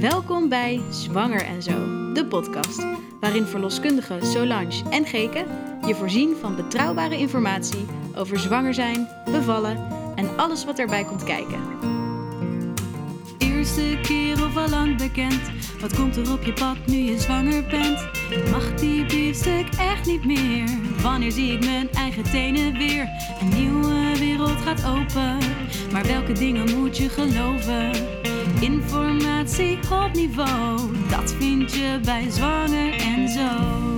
[0.00, 2.86] Welkom bij Zwanger en Zo, de podcast,
[3.20, 5.44] waarin verloskundigen Solange en Geke
[5.86, 7.86] je voorzien van betrouwbare informatie
[8.16, 11.60] over zwanger zijn, bevallen en alles wat erbij komt kijken.
[13.38, 15.40] Eerste keer of al lang bekend,
[15.80, 18.08] wat komt er op je pad nu je zwanger bent?
[18.50, 20.68] Mag die biefstuk echt niet meer?
[21.02, 23.08] Wanneer zie ik mijn eigen tenen weer?
[23.40, 25.38] Een nieuwe wereld gaat open,
[25.92, 28.15] maar welke dingen moet je geloven?
[28.60, 33.95] Informatie op niveau, dat vind je bij Zwanger en Zo.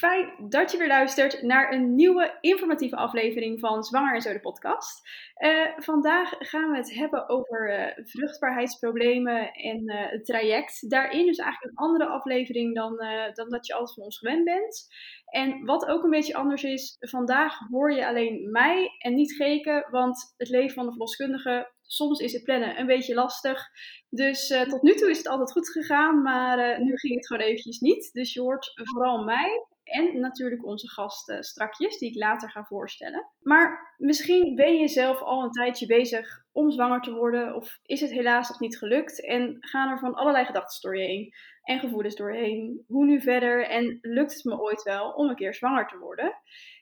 [0.00, 4.40] Fijn dat je weer luistert naar een nieuwe informatieve aflevering van Zwanger en Zo de
[4.40, 5.08] podcast.
[5.34, 10.90] Eh, vandaag gaan we het hebben over eh, vruchtbaarheidsproblemen en eh, het traject.
[10.90, 12.96] Daarin dus eigenlijk een andere aflevering dan,
[13.34, 14.86] dan dat je altijd van ons gewend bent.
[15.24, 19.86] En wat ook een beetje anders is, vandaag hoor je alleen mij en niet Geke,
[19.90, 23.68] want het leven van de verloskundige, soms is het plannen een beetje lastig.
[24.08, 27.78] Dus tot nu toe is het altijd goed gegaan, maar nu ging het gewoon eventjes
[27.78, 28.10] niet.
[28.12, 33.26] Dus je hoort vooral mij en natuurlijk onze gasten strakjes, die ik later ga voorstellen.
[33.40, 38.00] Maar misschien ben je zelf al een tijdje bezig om zwanger te worden, of is
[38.00, 42.84] het helaas nog niet gelukt en gaan er van allerlei gedachten doorheen en gevoelens doorheen.
[42.86, 46.34] Hoe nu verder en lukt het me ooit wel om een keer zwanger te worden?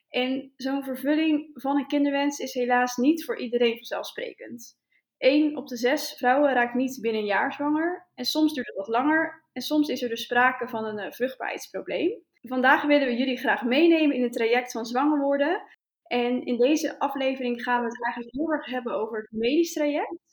[0.09, 4.77] En zo'n vervulling van een kinderwens is helaas niet voor iedereen vanzelfsprekend.
[5.17, 8.07] 1 op de 6 vrouwen raakt niet binnen een jaar zwanger.
[8.15, 9.43] En soms duurt het wat langer.
[9.51, 12.23] En soms is er dus sprake van een uh, vruchtbaarheidsprobleem.
[12.41, 15.61] Vandaag willen we jullie graag meenemen in het traject van zwanger worden.
[16.03, 20.27] En in deze aflevering gaan we het eigenlijk heel erg hebben over het medisch traject.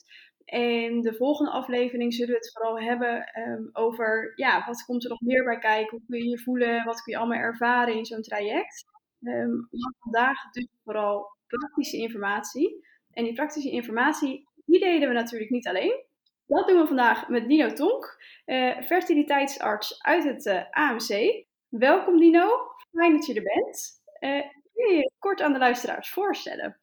[0.45, 5.11] En de volgende aflevering zullen we het vooral hebben ehm, over ja, wat komt er
[5.11, 8.05] nog meer bij kijken, hoe kun je je voelen, wat kun je allemaal ervaren in
[8.05, 8.85] zo'n traject.
[9.20, 12.85] Um, vandaag dus vooral praktische informatie.
[13.11, 16.05] En die praktische informatie, die deden we natuurlijk niet alleen.
[16.47, 21.45] Dat doen we vandaag met Dino Tonk, uh, fertiliteitsarts uit het eh, AMC.
[21.69, 22.47] Welkom Dino,
[22.93, 24.01] fijn dat je er bent.
[24.21, 26.81] Uh, kun je je kort aan de luisteraars voorstellen?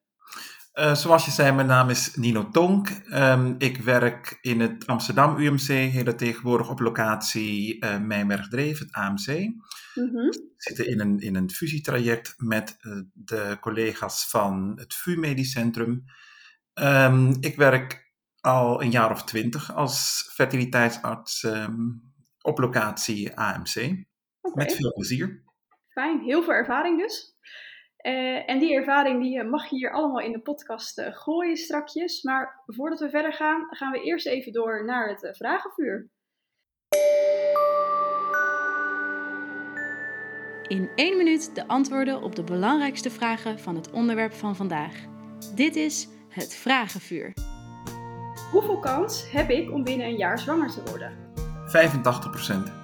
[0.74, 2.90] Uh, zoals je zei, mijn naam is Nino Tonk.
[3.12, 9.28] Um, ik werk in het Amsterdam UMC, heel tegenwoordig op locatie uh, Mijnberg-Dreef, het AMC.
[9.28, 9.54] Mm
[9.94, 10.28] -hmm.
[10.30, 15.52] We zitten in een, in een fusietraject met uh, de collega's van het VU Medisch
[15.52, 16.04] Centrum.
[16.74, 22.02] Um, ik werk al een jaar of twintig als fertiliteitsarts um,
[22.42, 24.06] op locatie AMC.
[24.44, 24.66] Okay.
[24.66, 25.44] Met veel plezier.
[25.90, 27.36] Fijn, heel veel ervaring dus.
[28.06, 31.58] Uh, en die ervaring die uh, mag je hier allemaal in de podcast uh, gooien
[31.58, 32.22] strakjes.
[32.22, 36.10] Maar voordat we verder gaan, gaan we eerst even door naar het vragenvuur.
[40.68, 44.96] In één minuut de antwoorden op de belangrijkste vragen van het onderwerp van vandaag.
[45.56, 47.34] Dit is het vragenvuur.
[48.52, 51.18] Hoeveel kans heb ik om binnen een jaar zwanger te worden?
[51.66, 52.83] 85 procent.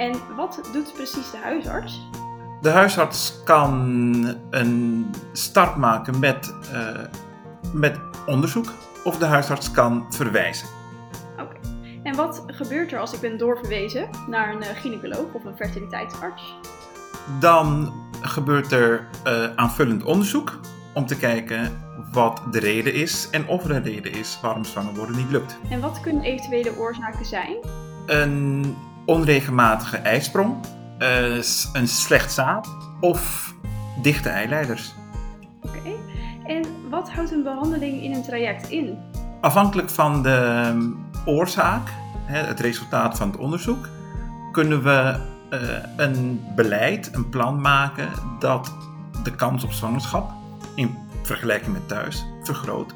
[0.00, 2.08] En wat doet precies de huisarts?
[2.60, 3.74] De huisarts kan
[4.50, 6.98] een start maken met, uh,
[7.72, 8.66] met onderzoek
[9.04, 10.68] of de huisarts kan verwijzen.
[11.40, 11.56] Oké.
[12.02, 16.54] En wat gebeurt er als ik ben doorverwezen naar een eh, gynaecoloog of een fertiliteitsarts?
[17.40, 20.60] Dan gebeurt er uh, aanvullend onderzoek
[20.94, 21.82] om te kijken
[22.12, 25.58] wat de reden is en of er een reden is waarom zwanger worden niet lukt.
[25.70, 27.56] En wat kunnen eventuele oorzaken zijn?
[28.06, 28.76] Een
[29.10, 30.54] onregelmatige ijsprong,
[30.98, 31.34] uh,
[31.72, 32.68] een slecht zaad
[33.00, 33.54] of
[34.02, 34.94] dichte eileiders.
[35.62, 35.92] Oké,
[36.46, 38.98] en wat houdt een behandeling in een traject in?
[39.40, 40.82] Afhankelijk van de ehm,
[41.24, 41.88] oorzaak,
[42.24, 43.88] het resultaat van het onderzoek,
[44.52, 45.16] kunnen we
[45.50, 45.60] uh,
[45.96, 48.74] een beleid, een plan maken dat
[49.22, 50.30] de kans op zwangerschap
[50.74, 52.94] in vergelijking met thuis vergroot.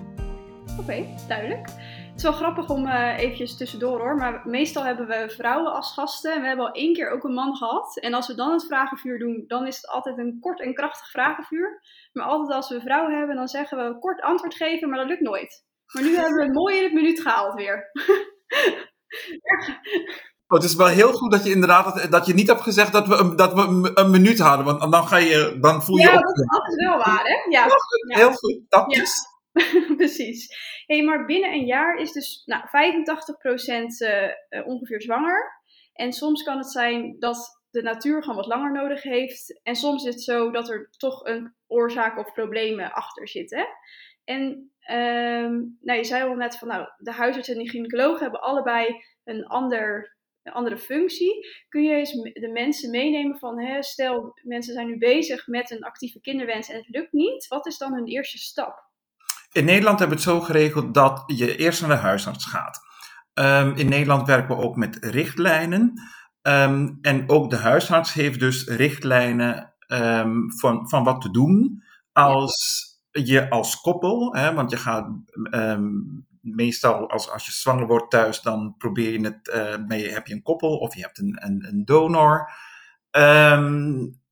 [0.70, 1.68] Oké, okay, duidelijk.
[2.14, 5.92] Het is wel grappig om uh, eventjes tussendoor hoor, maar meestal hebben we vrouwen als
[5.92, 6.34] gasten.
[6.34, 7.98] En we hebben al één keer ook een man gehad.
[8.00, 11.10] En als we dan het vragenvuur doen, dan is het altijd een kort en krachtig
[11.10, 11.82] vragenvuur.
[12.12, 15.20] Maar altijd als we vrouwen hebben, dan zeggen we kort antwoord geven, maar dat lukt
[15.20, 15.64] nooit.
[15.92, 17.90] Maar nu hebben we het mooi in het minuut gehaald weer.
[20.46, 23.06] Oh, het is wel heel goed dat je inderdaad dat, je niet hebt gezegd dat
[23.06, 26.02] we, een, dat we een, minuut hadden, want dan, ga je, dan voel je.
[26.02, 27.50] Ja, dat, dat, is wel waar, hè?
[27.50, 27.66] Ja.
[28.06, 28.92] Heel goed, dat
[29.96, 30.56] Precies.
[30.86, 32.68] Hey, maar binnen een jaar is dus nou, 85%
[33.98, 35.62] uh, uh, ongeveer zwanger.
[35.92, 39.60] En soms kan het zijn dat de natuur gewoon wat langer nodig heeft.
[39.62, 43.66] En soms is het zo dat er toch een oorzaak of problemen achter zitten.
[44.24, 44.42] En
[44.90, 49.04] um, nou, je zei al net van, nou, de huisarts en de gynaecoloog hebben allebei
[49.24, 51.46] een, ander, andere functie.
[51.68, 55.84] Kun je eens de mensen meenemen van, hè, stel mensen zijn nu bezig met een
[55.84, 57.48] actieve kinderwens en het lukt niet.
[57.48, 58.92] Wat is dan hun eerste stap?
[59.54, 62.80] In Nederland hebben we het zo geregeld dat je eerst naar de huisarts gaat.
[63.34, 65.92] Ehm, in Nederland werken we ook met richtlijnen.
[66.42, 72.84] Ehm, en ook de huisarts heeft dus richtlijnen um, van, van wat te doen als
[73.10, 75.08] je als koppel, hè, want je gaat
[76.40, 79.48] meestal als, als je zwanger wordt thuis, dan probeer je het,
[79.88, 82.50] uh, heb je een koppel of je hebt een, een, een donor.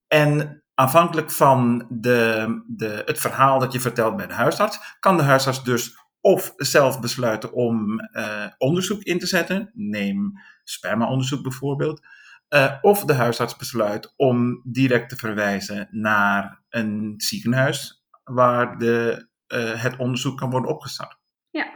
[0.08, 5.22] en afhankelijk van de, de, het verhaal dat je vertelt bij de huisarts, kan de
[5.22, 10.32] huisarts dus of zelf besluiten om uh, onderzoek in te zetten, neem
[10.64, 12.06] spermaonderzoek bijvoorbeeld,
[12.54, 19.82] uh, of de huisarts besluit om direct te verwijzen naar een ziekenhuis waar de, uh,
[19.82, 21.16] het onderzoek kan worden opgestart.
[21.50, 21.66] Ja,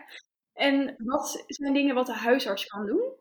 [0.52, 3.12] en wat zijn dingen wat de huisarts kan doen?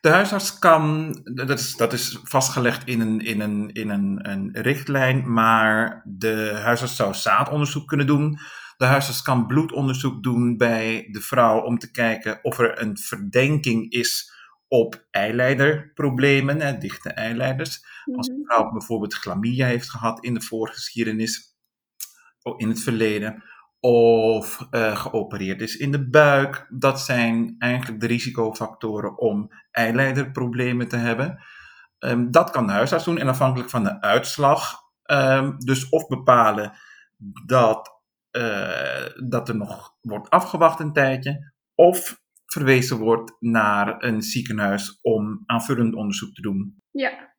[0.00, 4.50] De huisarts kan, dat is, dat is vastgelegd in, een, in, een, in een, een
[4.52, 8.38] richtlijn, maar de huisarts zou zaadonderzoek kunnen doen.
[8.76, 13.90] De huisarts kan bloedonderzoek doen bij de vrouw om te kijken of er een verdenking
[13.90, 14.32] is
[14.68, 17.84] op eileiderproblemen, hè, dichte eileiders.
[18.16, 18.44] Als een mhm.
[18.44, 21.56] vrouw bijvoorbeeld chlamydia heeft gehad in de voorgeschiedenis,
[22.56, 23.42] in het verleden,
[23.84, 26.66] of uh, geopereerd is in de buik.
[26.68, 31.42] Dat zijn eigenlijk de risicofactoren om eileiderproblemen te hebben.
[31.98, 36.72] Um, dat kan de huisarts doen en afhankelijk van de uitslag, um, dus of bepalen
[37.46, 38.00] dat,
[38.32, 45.42] uh, dat er nog wordt afgewacht een tijdje, of verwezen wordt naar een ziekenhuis om
[45.46, 46.76] aanvullend onderzoek te doen.
[46.90, 47.31] Ja,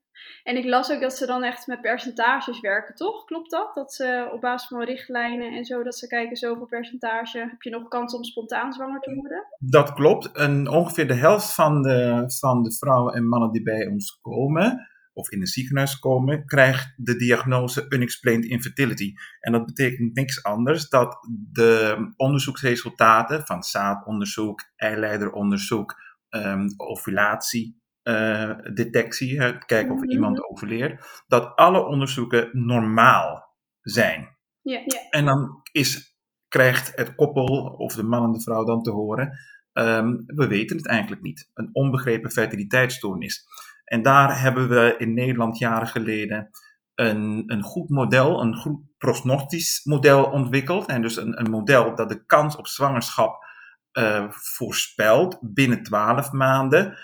[0.43, 3.23] en ik las ook dat ze dan echt met percentages werken, toch?
[3.23, 3.73] Klopt dat?
[3.73, 7.69] Dat ze op basis van richtlijnen en zo, dat ze kijken zoveel percentage, heb je
[7.69, 9.45] nog kans om spontaan zwanger te worden?
[9.59, 10.31] Dat klopt.
[10.31, 14.87] En ongeveer de helft van de, van de vrouwen en mannen die bij ons komen,
[15.13, 19.13] of in een ziekenhuis komen, krijgt de diagnose unexplained infertility.
[19.39, 25.95] En dat betekent niks anders dat de onderzoeksresultaten van zaadonderzoek, eileideronderzoek,
[26.29, 30.09] um, ovulatie, uh, detectie, kijken of mhm.
[30.11, 34.37] iemand overleert, dat alle onderzoeken normaal zijn.
[34.61, 35.09] Ja, ja.
[35.09, 36.17] En dan is,
[36.47, 39.39] krijgt het koppel of de man en de vrouw dan te horen,
[39.73, 41.49] um, we weten het eigenlijk niet.
[41.53, 43.45] Een onbegrepen fertiliteitsstoornis.
[43.83, 46.49] En daar hebben we in Nederland jaren geleden
[46.95, 50.85] een, een goed model, een goed prognostisch model ontwikkeld.
[50.85, 53.45] En dus een, een model dat de kans op zwangerschap
[53.93, 56.97] uh, voorspelt binnen 12 maanden.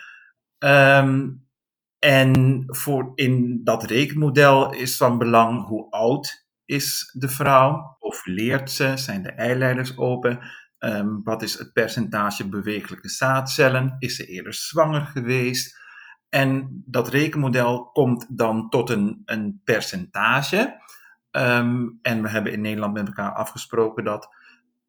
[0.59, 1.47] Um,
[1.99, 8.71] en voor in dat rekenmodel is van belang hoe oud is de vrouw, of leert
[8.71, 10.39] ze, zijn de eileiders open,
[10.79, 15.77] um, wat is het percentage bewegelijke zaadcellen, is ze eerder zwanger geweest.
[16.29, 20.77] En dat rekenmodel komt dan tot een, een percentage.
[21.31, 24.35] Um, en we hebben in Nederland met elkaar afgesproken dat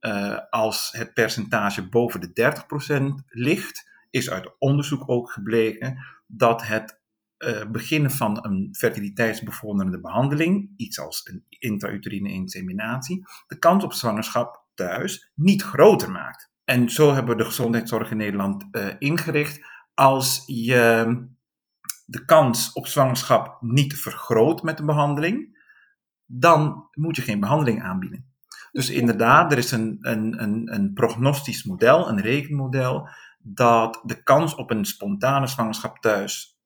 [0.01, 2.53] uh, als het percentage boven de
[3.23, 7.01] 30% ligt, is uit onderzoek ook gebleken dat het
[7.39, 14.67] uh, beginnen van een fertiliteitsbevorderende behandeling, iets als een intrauterine inseminatie, de kans op zwangerschap
[14.75, 16.51] thuis niet groter maakt.
[16.65, 19.61] En zo hebben we de gezondheidszorg in Nederland uh, ingericht.
[19.95, 21.07] Als je
[22.05, 25.59] de kans op zwangerschap niet vergroot met de behandeling,
[26.27, 28.33] dan moet je geen behandeling aanbieden.
[28.73, 33.09] Dus inderdaad, er is een, een, een, een prognostisch model, een rekenmodel,
[33.42, 36.59] dat de kans op een spontane zwangerschap thuis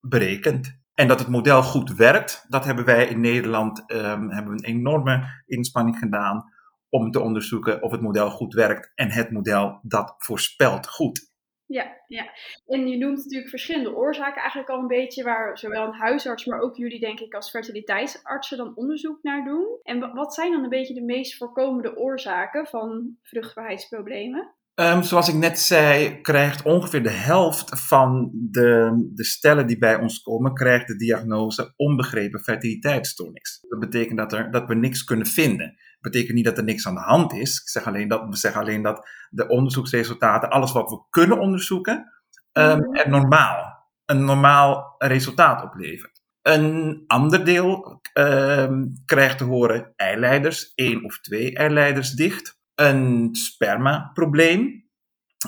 [0.00, 0.80] berekent.
[0.94, 5.42] En dat het model goed werkt, dat hebben wij in Nederland um, hebben een enorme
[5.46, 6.44] inspanning gedaan
[6.88, 8.92] om te onderzoeken of het model goed werkt.
[8.94, 11.30] En het model dat voorspelt goed.
[11.66, 12.30] Ja, ja,
[12.66, 16.60] en je noemt natuurlijk verschillende oorzaken eigenlijk al een beetje, waar zowel een huisarts, maar
[16.60, 19.78] ook jullie denk ik als fertiliteitsartsen dan onderzoek naar doen.
[19.82, 24.54] En wat zijn dan een beetje de meest voorkomende oorzaken van vruchtbaarheidsproblemen?
[24.74, 29.96] Um, zoals ik net zei, krijgt ongeveer de helft van de, de stellen die bij
[29.96, 33.64] ons komen, krijgt de diagnose onbegrepen fertiliteitsstoornis.
[33.68, 35.66] Dat betekent dat, er, dat we niks kunnen vinden.
[35.66, 37.60] Dat betekent niet dat er niks aan de hand is.
[37.60, 42.12] Ik zeg alleen dat, we zeggen alleen dat de onderzoeksresultaten, alles wat we kunnen onderzoeken,
[42.52, 46.22] um, er normaal, een normaal resultaat oplevert.
[46.42, 54.90] Een ander deel um, krijgt te horen eileiders, één of twee eileiders dicht een spermaprobleem.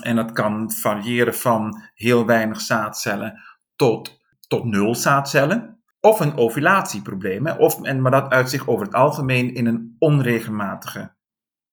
[0.01, 3.41] En dat kan variëren van heel weinig zaadcellen
[3.75, 5.83] tot, tot nul zaadcellen.
[5.99, 7.47] Of een ovulatieprobleem.
[7.47, 11.15] Of, en, maar dat uit zich over het algemeen in een onregelmatige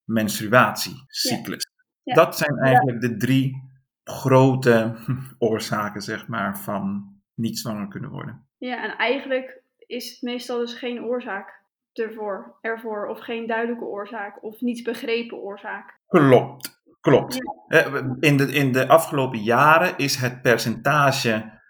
[0.04, 1.66] menstruatiecyclus.
[2.02, 3.70] Dat zijn eigenlijk de drie
[4.04, 4.96] grote
[5.38, 8.46] oorzaken, zeg maar, van niet zwanger kunnen worden.
[8.58, 11.61] Ja, en eigenlijk is het meestal dus geen oorzaak
[11.98, 16.00] ervoor, ervoor of geen duidelijke oorzaak of niet begrepen oorzaak.
[16.06, 17.34] Klopt, klopt.
[18.20, 21.60] In, de, in de afgelopen jaren is het percentage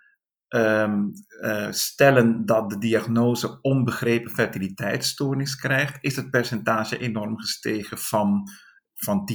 [0.48, 1.02] ehm,
[1.40, 8.48] eh, stellen dat de diagnose onbegrepen fertiliteitsstoornis krijgt, is het percentage enorm gestegen van,
[8.94, 9.28] van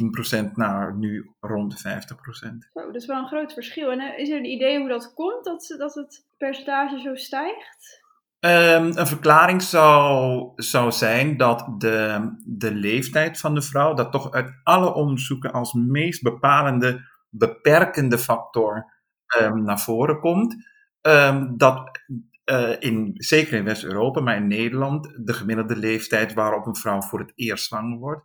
[0.48, 2.72] 10% naar nu rond de 50%.
[2.74, 3.91] Zo, dat is wel een groot verschil.
[3.91, 8.06] En eh, is er een idee hoe dat komt, dat, dat het percentage zo stijgt?
[8.39, 14.32] Um, een verklaring zou, zou zijn dat de, de leeftijd van de vrouw, dat toch
[14.32, 18.94] uit alle onderzoeken als meest bepalende, beperkende factor
[19.41, 20.56] um, naar voren komt.
[21.01, 22.01] Um, dat
[22.46, 27.20] uh, in, zeker in West-Europa, maar in Nederland, de gemiddelde leeftijd waarop een vrouw voor
[27.20, 28.24] het eerst zwanger wordt,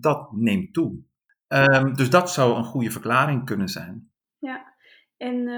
[0.00, 1.02] dat neemt toe.
[1.94, 4.10] dus dat zou een goede verklaring kunnen zijn.
[4.38, 4.74] Ja,
[5.16, 5.48] en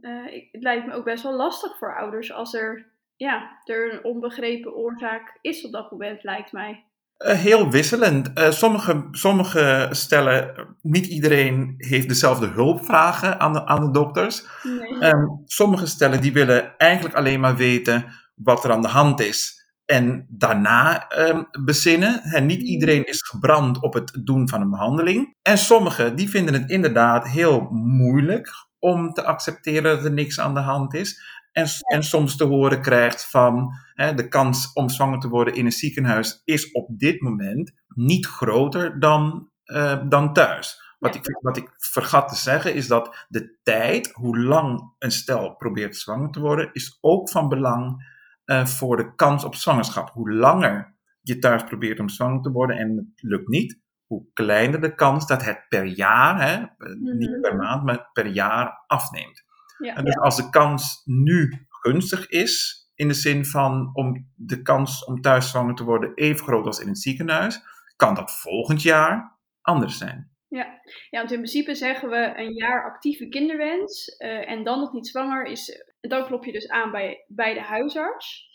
[0.00, 2.89] uh, het lijkt me ook best wel lastig voor ouders als er
[3.20, 6.84] ja, er een onbegrepen oorzaak is op dat moment, lijkt mij.
[7.18, 8.30] Uh, heel wisselend.
[8.38, 14.46] Uh, sommige, sommige stellen, niet iedereen heeft dezelfde hulpvragen aan de, aan de dokters.
[14.62, 15.12] Nee.
[15.12, 19.68] Um, sommige stellen die willen eigenlijk alleen maar weten wat er aan de hand is.
[19.84, 22.22] En daarna um, bezinnen.
[22.22, 25.36] En niet iedereen is gebrand op het doen van een behandeling.
[25.42, 30.54] En sommigen die vinden het inderdaad heel moeilijk om te accepteren dat er niks aan
[30.54, 31.39] de hand is.
[31.52, 35.64] En, en soms te horen krijgt van hè, de kans om zwanger te worden in
[35.64, 40.88] een ziekenhuis is op dit moment niet groter dan, uh, dan thuis.
[40.98, 45.54] Wat, ik, wat ik vergat te zeggen is dat de tijd, hoe lang een stel
[45.54, 48.08] probeert zwanger te worden, is ook van belang
[48.44, 50.10] uh, voor de kans op zwangerschap.
[50.10, 54.80] Hoe langer je thuis probeert om zwanger te worden en het lukt niet, hoe kleiner
[54.80, 57.40] de kans dat het per jaar, hè, niet mhm.
[57.40, 59.44] per maand, maar per jaar afneemt.
[59.82, 64.62] Ja, en dus als de kans nu gunstig is, in de zin van om de
[64.62, 67.60] kans om thuis zwanger te worden even groot als in het ziekenhuis,
[67.96, 70.30] kan dat volgend jaar anders zijn.
[70.48, 74.92] Ja, ja want in principe zeggen we een jaar actieve kinderwens uh, en dan nog
[74.92, 78.49] niet zwanger is, dan klop je dus aan bij, bij de huisarts.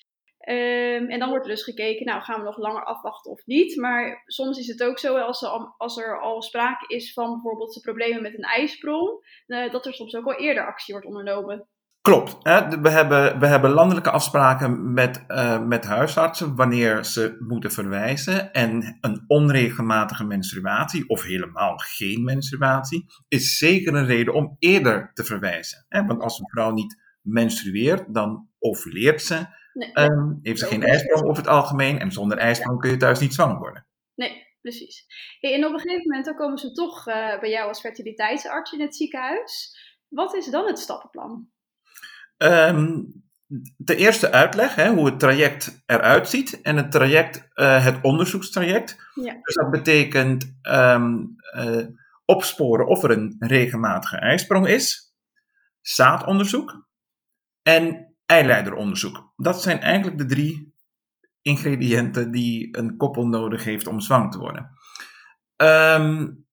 [0.47, 3.75] Um, en dan wordt er dus gekeken, nou gaan we nog langer afwachten of niet.
[3.75, 5.17] Maar soms is het ook zo,
[5.77, 9.09] als er, al sprake is van bijvoorbeeld de problemen met een ijsprong,
[9.47, 11.67] uh, dat er soms ook al eerder actie wordt ondernomen.
[12.01, 12.37] Klopt.
[12.41, 12.81] Hè?
[12.81, 18.53] We, hebben, we hebben landelijke afspraken met, uh, met huisartsen wanneer ze moeten verwijzen.
[18.53, 25.23] En een onregelmatige menstruatie, of helemaal geen menstruatie, is zeker een reden om eerder te
[25.23, 25.85] verwijzen.
[25.89, 26.05] Hè?
[26.05, 29.63] Want als een vrouw niet menstrueert, dan ovuleert ze.
[29.75, 31.99] Nee, um, heeft ze geen ijsprong over het algemeen.
[31.99, 33.87] En zonder ijsprong kun je thuis niet zwanger worden.
[34.15, 35.05] Nee, precies.
[35.39, 38.71] Hey, en op een gegeven moment dan komen ze toch uh, bij jou als fertiliteitsarts
[38.71, 39.77] in het ziekenhuis.
[40.07, 41.49] Wat is dan het stappenplan?
[42.37, 43.23] Um,
[43.77, 46.61] de eerste uitleg, hè, hoe het traject eruit ziet.
[46.61, 48.97] En het traject, uh, het onderzoekstraject.
[49.13, 49.37] Ja.
[49.41, 51.87] Dus dat betekent um, uh,
[52.25, 55.13] opsporen of er een regelmatige ijsprong is.
[55.81, 56.87] Zaadonderzoek.
[57.61, 59.33] En eileideronderzoek.
[59.35, 60.73] Dat zijn eigenlijk de drie
[61.41, 64.71] ingrediënten die een koppel nodig heeft om zwanger te worden.
[65.55, 66.45] Um,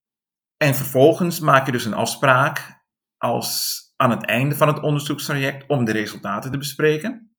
[0.57, 2.85] en vervolgens maak je dus een afspraak
[3.17, 7.37] als aan het einde van het onderzoekstraject om de resultaten te bespreken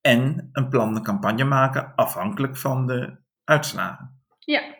[0.00, 4.24] en een plan de campagne maken afhankelijk van de uitslagen.
[4.38, 4.75] Ja,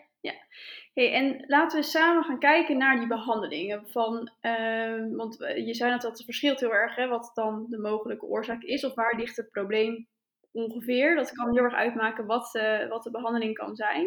[0.96, 3.88] Hey, en laten we samen gaan kijken naar die behandelingen.
[3.90, 7.78] Van, uh, want je zei net dat het verschilt heel erg hè, wat dan de
[7.78, 10.08] mogelijke oorzaak is of waar ligt het probleem
[10.52, 11.16] ongeveer.
[11.16, 14.06] Dat kan heel erg uitmaken wat, uh, wat de behandeling kan zijn.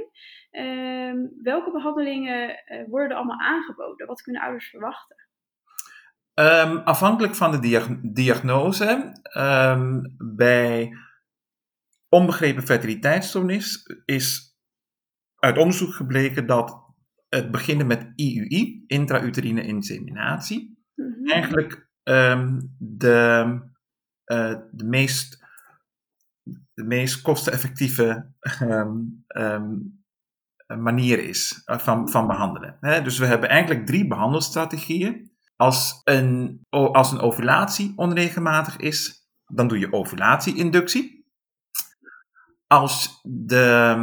[0.51, 4.07] Uh, welke behandelingen eh, worden allemaal aangeboden?
[4.07, 5.15] Wat kunnen ouders verwachten?
[6.33, 9.11] Um, afhankelijk van de diag diagnose,
[10.35, 10.91] bij
[12.09, 14.48] onbegrepen fertiliteitsstoornis is
[15.39, 16.87] uit onderzoek gebleken dat
[17.29, 23.59] het beginnen met IUI, intrauterine inseminatie, mm eigenlijk um, de,
[24.25, 25.45] uh, de meest,
[26.73, 28.31] de meest kosteneffectieve
[28.61, 30.03] um, um,
[30.67, 32.77] manier is van, van behandelen.
[33.03, 35.31] dus we hebben eigenlijk drie behandelstrategieën.
[35.55, 41.25] Als een, als een ovulatie onregelmatig is, dan doe je ovulatie-inductie.
[42.67, 43.95] Als de,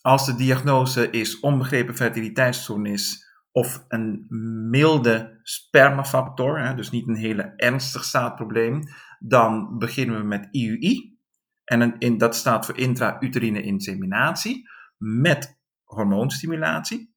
[0.00, 4.26] als de diagnose is onbegrepen fertiliteitsstoornis of een
[4.70, 8.82] milde spermafactor, hè, dus niet een hele ernstig zaadprobleem,
[9.18, 11.18] dan beginnen we met IUI.
[11.64, 17.14] En dat staat voor intrauterine inseminatie met hormoonstimulatie.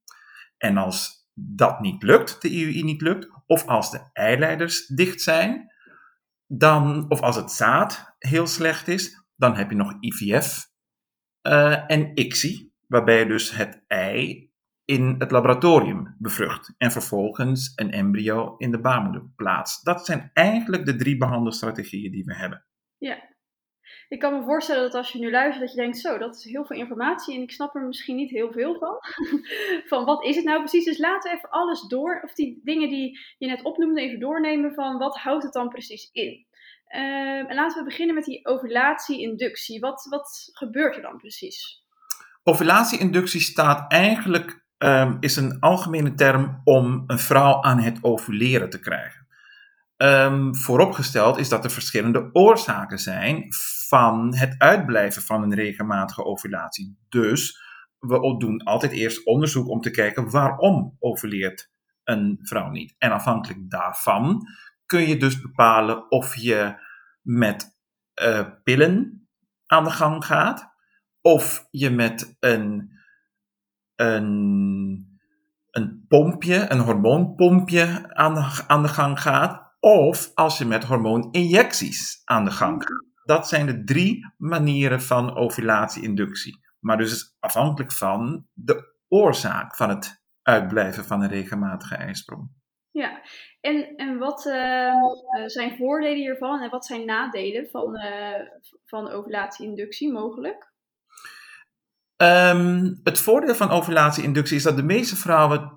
[0.58, 5.74] En als dat niet lukt, de IUI niet lukt, of als de eileiders dicht zijn,
[6.48, 10.70] dan, of als het zaad heel slecht is, dan heb je nog IVF
[11.42, 14.50] uh, en ICSI, waarbij je dus het ei
[14.86, 19.86] in het laboratorium bevrucht en vervolgens een embryo in de baarmoeder plaatst.
[19.86, 22.66] Dat zijn eigenlijk de drie behandelstrategieën die we hebben.
[22.98, 23.32] Ja,
[24.08, 26.44] ik kan me voorstellen dat als je nu luistert, dat je denkt, zo, dat is
[26.44, 28.98] heel veel informatie en ik snap er misschien niet heel veel van.
[29.92, 30.86] van wat is het nou precies?
[30.86, 34.74] Dus laten we even alles door, of die dingen die je net opnoemde, even doornemen
[34.74, 36.46] van wat houdt het dan precies in?
[36.86, 39.80] Ehm, en laten we beginnen met die ovulatie-inductie.
[39.80, 41.81] Wat, wat gebeurt er dan precies?
[42.44, 48.80] Ovulatie-inductie staat eigenlijk, um, is een algemene term om een vrouw aan het ovuleren te
[48.80, 49.28] krijgen.
[49.98, 53.46] Um, vooropgesteld is dat er verschillende oorzaken zijn
[53.88, 56.98] van het uitblijven van een regelmatige ovulatie.
[57.10, 57.60] Dus
[58.00, 61.72] we doen altijd eerst onderzoek om te kijken waarom ovuleert
[62.04, 62.96] een vrouw niet.
[62.98, 64.48] En afhankelijk daarvan
[64.86, 66.76] kun je dus bepalen of je
[67.22, 67.78] met
[68.24, 69.28] uh, pillen
[69.66, 70.71] aan de gang gaat,
[71.22, 72.92] of je met een,
[73.96, 75.20] een,
[75.72, 82.22] een pompje, een hormoonpompje aan de, aan de gang gaat, of als je met hormooninjecties
[82.25, 83.10] aan de gang gaat.
[83.24, 86.60] Dat zijn de drie manieren van ovulatie-inductie.
[86.80, 92.50] Maar dus afhankelijk van de oorzaak van het uitblijven van een regelmatige ijsprong.
[92.92, 93.22] Ja,
[93.62, 95.06] en, en wat uh,
[95.46, 98.40] zijn voordelen hiervan en wat zijn nadelen van, uh,
[98.86, 100.71] van ovulatie-inductie mogelijk?
[102.22, 105.72] Um, het voordeel van ovulatie-inductie is dat de meeste vrouwen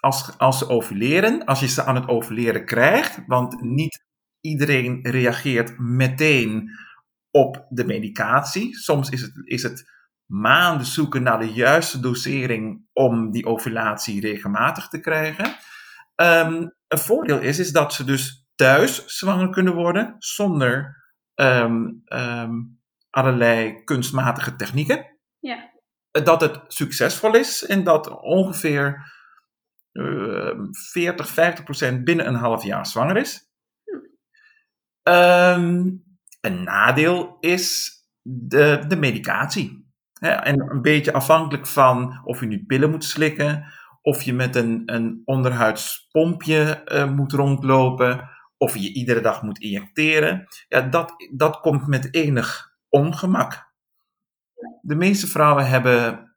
[0.00, 4.04] als, als ze ovuleren, als je ze aan het ovuleren krijgt, want niet
[4.40, 6.70] iedereen reageert meteen
[7.30, 8.76] op de medicatie.
[8.76, 9.90] Soms is het, is het
[10.26, 15.46] maanden zoeken naar de juiste dosering om die ovulatie regelmatig te krijgen.
[16.16, 22.02] Um, een voordeel is, is dat ze dus thuis zwanger kunnen worden zonder um,
[23.10, 25.06] allerlei kunstmatige technieken.
[25.38, 25.74] Ja.
[26.24, 29.14] Dat het succesvol is en dat ongeveer
[29.92, 33.50] 40, 50 procent binnen een half jaar zwanger is.
[35.02, 36.04] Um,
[36.40, 37.90] een nadeel is
[38.22, 39.84] de, de medicatie.
[40.20, 44.82] en een beetje afhankelijk van of je nu pillen moet slikken, of je met een,
[44.86, 50.46] een onderhuidspompje uh, moet rondlopen, of je iedere dag moet injecteren.
[50.68, 53.65] Ja, dat, dat komt met enig ongemak.
[54.80, 56.30] De meeste vrouwen hebben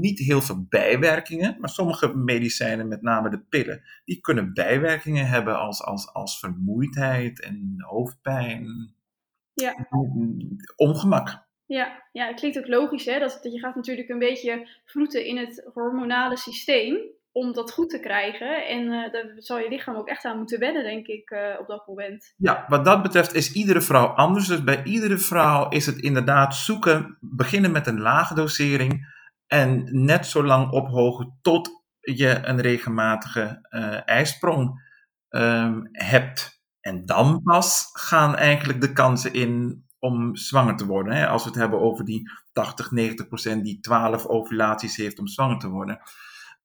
[0.00, 5.58] niet heel veel bijwerkingen, maar sommige medicijnen, met name de pillen, die kunnen bijwerkingen hebben
[5.58, 8.94] als, als, als vermoeidheid en hoofdpijn,
[9.52, 9.88] ja.
[10.76, 11.50] ongemak.
[11.66, 13.18] Ja, ja, het klinkt ook logisch, hè?
[13.18, 17.00] Dat, dat je gaat natuurlijk een beetje vroeten in het hormonale systeem
[17.32, 18.66] om dat goed te krijgen.
[18.66, 21.66] En uh, daar zal je lichaam ook echt aan moeten wennen, denk ik, uh, op
[21.66, 22.34] dat moment.
[22.36, 24.46] Ja, wat dat betreft is iedere vrouw anders.
[24.46, 30.26] Dus bij iedere vrouw is het inderdaad zoeken, beginnen met een lage dosering en net
[30.26, 34.90] zo lang ophogen tot je een regelmatige uh, ijsprong
[35.28, 36.60] um, hebt.
[36.80, 41.14] En dan pas gaan eigenlijk de kansen in om zwanger te worden.
[41.14, 41.26] Hè?
[41.28, 45.58] Als we het hebben over die 80, 90 procent die 12 ovulaties heeft om zwanger
[45.58, 46.00] te worden.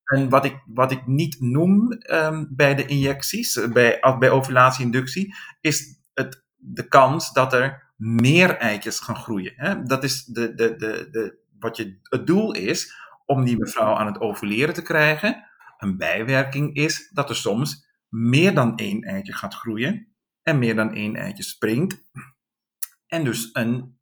[0.07, 5.35] En wat ik, wat ik niet noem um, bij de injecties, eh, bij, bij ovulatie-inductie,
[5.61, 9.53] is het, de kans dat er meer eitjes gaan groeien.
[9.55, 9.83] Hè?
[9.83, 14.05] Dat is de, de, de, de, wat je, het doel is om die mevrouw aan
[14.05, 15.43] het ovuleren te krijgen.
[15.77, 20.07] Een bijwerking is dat er soms meer dan één eitje gaat groeien
[20.41, 22.03] en meer dan één eitje springt.
[23.07, 23.99] En dus een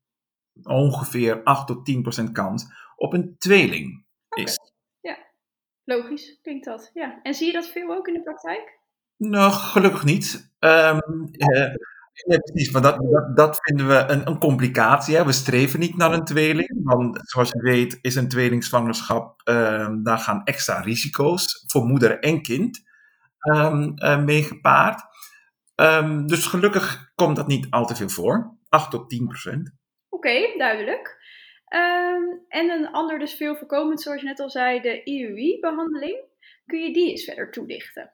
[0.63, 2.65] ongeveer 8 tot 10 procent kans
[2.95, 4.04] op een tweeling.
[5.85, 6.89] Logisch, klinkt dat.
[6.93, 7.19] Ja.
[7.21, 8.79] En zie je dat veel ook in de praktijk?
[9.17, 10.53] Nou, gelukkig niet.
[10.59, 11.73] Um, uh,
[12.13, 15.15] ja, precies, maar dat, dat, dat, vinden we een, een complicatie.
[15.15, 15.25] Hè.
[15.25, 20.17] We streven niet naar een tweeling, want zoals je weet is een tweelingzwangerschap, um, daar
[20.17, 22.81] gaan extra risico's voor moeder en kind
[23.39, 25.01] um, uh, mee gepaard.
[26.25, 29.71] dus gelukkig komt dat niet al te veel voor, 8 tot 10 procent.
[30.09, 31.14] Oké, duidelijk.
[31.75, 36.23] Um, en een ander dus veel voorkomend, zoals je net al zei, de IUI-behandeling.
[36.65, 38.01] Kun je die eens verder toelichten?
[38.01, 38.11] Um,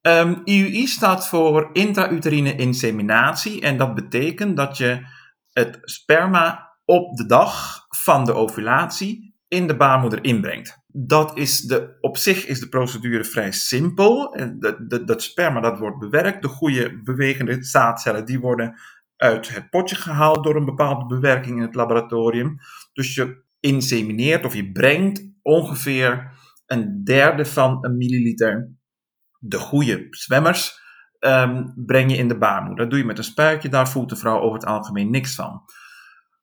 [0.00, 5.06] ehm, IUI staat voor intrauterine inseminatie en dat betekent dat je
[5.52, 10.78] het sperma op de dag van de ovulatie in de baarmoeder inbrengt.
[10.86, 14.36] Dat is de, op zich is de procedure vrij simpel.
[15.06, 18.78] Dat sperma dat wordt bewerkt, de goede bewegende zaadcellen die worden
[19.16, 22.58] uit het potje gehaald door een bepaalde bewerking in het laboratorium.
[22.92, 26.32] Dus je insemineert of je brengt ongeveer
[26.66, 28.74] een derde van een milliliter
[29.38, 30.80] de goede zwemmers
[31.20, 32.78] um, breng je in de baarmoeder.
[32.78, 35.62] Dat doe je met een spuitje, daar voelt de vrouw over het algemeen niks van.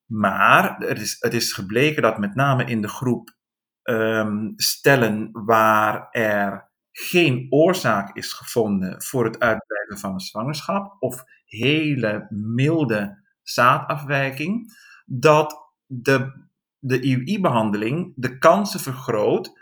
[0.06, 3.36] Maar het is, het is gebleken dat met name in de groep
[3.82, 11.24] ehm, stellen waar er geen oorzaak is gevonden voor het uitbreiden van een zwangerschap of
[11.58, 14.72] hele milde zaadafwijking,
[15.06, 16.48] dat de,
[16.80, 19.60] de IUI-behandeling de kansen vergroot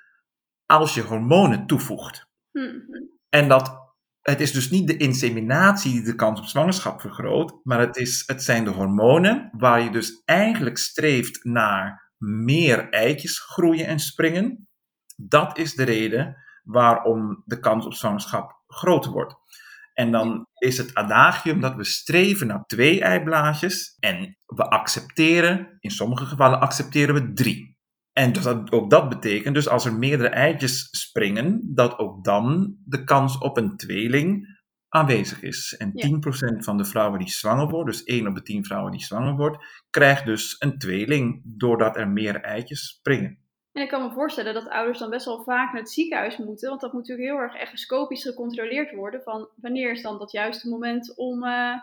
[0.65, 2.29] als je hormonen toevoegt.
[2.51, 2.83] Hmm.
[3.29, 3.81] En dat
[4.21, 8.23] het is dus niet de inseminatie die de kans op zwangerschap vergroot, maar het, is,
[8.25, 14.67] het zijn de hormonen waar je dus eigenlijk streeft naar meer eitjes groeien en springen.
[15.15, 19.35] Dat is de reden waarom de kans op zwangerschap groter wordt.
[19.93, 25.91] En dan is het adagium dat we streven naar twee eiblaadjes en we accepteren, in
[25.91, 27.79] sommige gevallen accepteren we drie.
[28.13, 32.75] En dus dat, ook dat betekent dus als er meerdere eitjes springen, dat ook dan
[32.85, 35.75] de kans op een tweeling aanwezig is.
[35.77, 35.91] En
[36.55, 39.35] 10% van de vrouwen die zwanger worden, dus 1 op de 10 vrouwen die zwanger
[39.35, 43.39] wordt, krijgt dus een tweeling doordat er meer eitjes springen.
[43.71, 46.69] En ik kan me voorstellen dat ouders dan best wel vaak naar het ziekenhuis moeten,
[46.69, 50.69] want dat moet natuurlijk heel erg echoscopisch gecontroleerd worden van wanneer is dan dat juiste
[50.69, 51.73] moment om uh,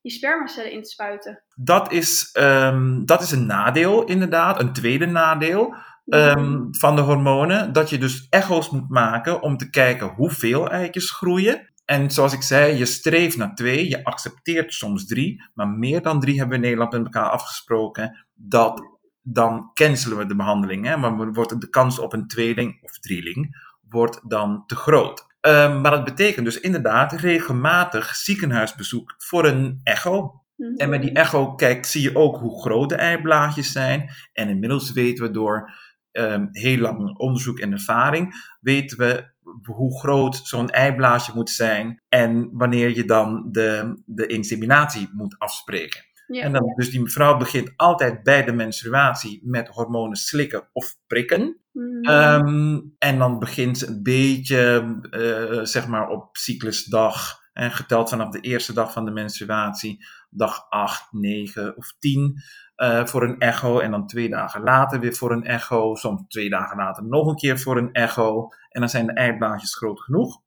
[0.00, 1.42] die spermacellen in te spuiten.
[1.54, 5.74] Dat is, um, dat is een nadeel inderdaad, een tweede nadeel.
[6.08, 11.10] Um, van de hormonen, dat je dus echo's moet maken om te kijken hoeveel eitjes
[11.10, 11.72] groeien.
[11.84, 16.20] En zoals ik zei, je streeft naar twee, je accepteert soms drie, maar meer dan
[16.20, 18.26] drie hebben we in Nederland met elkaar afgesproken.
[18.34, 18.95] Dat
[19.28, 20.86] dan cancelen we de behandeling.
[20.86, 20.96] Hè?
[20.96, 25.26] Maar wordt de kans op een tweeling of drieling wordt dan te groot.
[25.40, 30.42] Um, maar dat betekent dus inderdaad regelmatig ziekenhuisbezoek voor een echo.
[30.56, 30.74] Mhm.
[30.76, 34.10] En met die echo kijk, zie je ook hoe groot de eiblaadjes zijn.
[34.32, 35.72] En inmiddels weten we door
[36.12, 42.48] um, heel lang onderzoek en ervaring, weten we hoe groot zo'n eiblaadje moet zijn en
[42.52, 46.04] wanneer je dan de, de inseminatie moet afspreken.
[46.26, 51.60] En dan, dus die mevrouw begint altijd bij de menstruatie met hormonen slikken of prikken.
[51.72, 52.02] Mhm.
[52.02, 58.28] Ehm, en dan begint ze een beetje, uh, zeg maar, op cyclusdag, en geteld vanaf
[58.28, 62.42] de eerste dag van de menstruatie, dag 8, 9 of 10,
[62.76, 63.78] uh, eh, voor een echo.
[63.78, 65.94] En dan twee dagen later weer voor een echo.
[65.94, 68.48] Soms twee dagen later nog een keer voor een echo.
[68.68, 70.42] En dan zijn de eiblaadjes groot genoeg.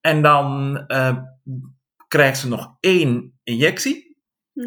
[0.00, 1.16] En dan uh,
[2.08, 4.09] krijgt ze nog één injectie.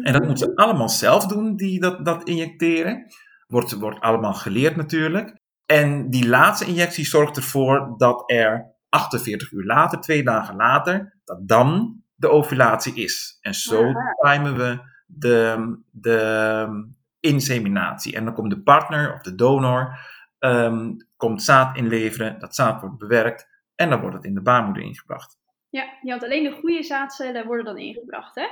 [0.02, 3.06] En dat moeten ze allemaal zelf doen, die dat, dat injecteren.
[3.46, 5.38] Wordt, wordt allemaal geleerd natuurlijk.
[5.66, 11.48] En die laatste injectie zorgt ervoor dat er 48 uur later, twee dagen later, dat
[11.48, 13.38] dan de ovulatie is.
[13.40, 16.68] En zo timen we de, de
[17.20, 18.16] inseminatie.
[18.16, 19.98] En dan komt de partner of de donor,
[20.38, 24.82] um, komt zaad inleveren, dat zaad wordt bewerkt en dan wordt het in de baarmoeder
[24.82, 25.38] ingebracht.
[25.68, 28.46] Ja, want alleen de goede zaadcellen worden dan ingebracht, hè?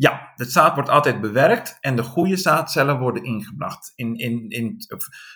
[0.00, 3.92] Ja, het zaad wordt altijd bewerkt en de goede zaadcellen worden ingebracht.
[3.94, 4.76] In, in, in,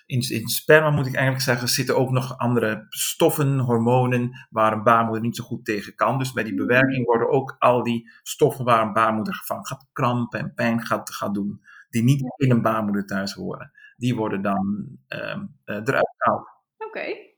[0.06, 4.82] in, in sperma moet ik eigenlijk zeggen, zitten ook nog andere stoffen, hormonen, waar een
[4.82, 6.18] baarmoeder niet zo goed tegen kan.
[6.18, 10.40] Dus bij die bewerking worden ook al die stoffen waar een baarmoeder van gaat krampen
[10.40, 14.88] en pijn gaat, gaat doen, die niet in een baarmoeder thuis horen, die worden dan
[15.08, 16.48] uh, eruit gehaald.
[16.78, 17.31] Oké.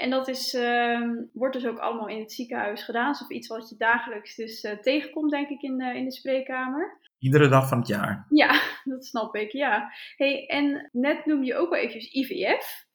[0.00, 3.10] En dat is, uh, wordt dus ook allemaal in het ziekenhuis gedaan.
[3.10, 6.98] Of iets wat je dagelijks dus uh, tegenkomt, denk ik, in de, in de spreekkamer.
[7.18, 8.26] Iedere dag van het jaar.
[8.28, 9.92] Ja, dat snap ik, ja.
[10.16, 12.86] Hey, en net noem je ook wel eventjes IVF.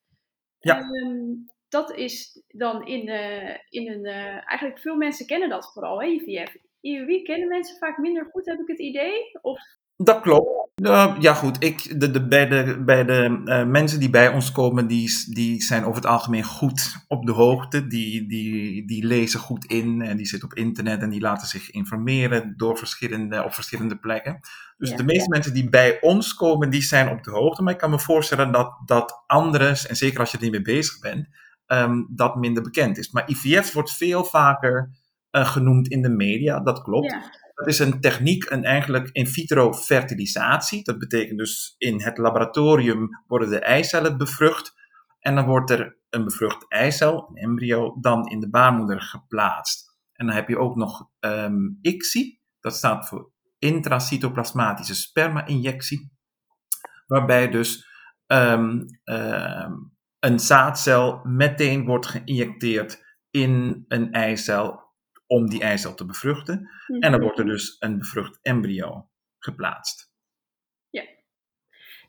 [0.60, 0.80] Ja.
[0.80, 4.06] Um, dat is dan in, uh, in een...
[4.06, 6.56] Eh, eigenlijk veel mensen kennen dat vooral, hè, IVF.
[6.82, 9.39] IUI kennen mensen vaak minder goed, heb ik het idee?
[9.41, 9.60] Of
[9.97, 10.55] dat klopt.
[10.75, 11.63] Uh, ja, goed.
[11.63, 15.62] Ik, de, de, bij de, bij de uh, mensen die bij ons komen, die, die
[15.63, 17.88] zijn over het algemeen goed op de hoogte.
[17.88, 21.71] Die, die, die lezen goed in en die zitten op internet en die laten zich
[21.71, 24.39] informeren door verschillende, op verschillende plekken.
[24.77, 27.63] Dus de meeste mensen die bij ons komen, die zijn op de hoogte.
[27.63, 30.62] Maar ik kan me voorstellen dat, dat anderen, en zeker als je er niet mee
[30.62, 31.27] bezig bent,
[31.67, 33.12] um, dat minder bekend is.
[33.12, 34.91] Maar IVF wordt veel vaker
[35.31, 37.12] uh, genoemd in de media, dat klopt.
[37.12, 37.43] Ja.
[37.56, 40.84] Dat is een techniek, een eigenlijk in vitro fertilisatie.
[40.84, 44.74] Dat betekent dus in het laboratorium worden de eicellen bevrucht.
[45.20, 49.98] En dan wordt er een bevrucht eicel, een embryo, dan in de baarmoeder geplaatst.
[50.13, 56.12] En dan heb je ook nog um, ICSI, dat staat voor intracytoplasmatische sperma-injectie.
[57.08, 57.88] Waarbij dus
[58.28, 64.85] um, um, een zaadcel meteen wordt geïnjecteerd in een eicel
[65.27, 66.69] om die eicel te bevruchten.
[66.88, 67.21] En dan mhm.
[67.21, 69.09] wordt er dus een bevrucht embryo
[69.39, 70.13] geplaatst.
[70.89, 71.03] Ja.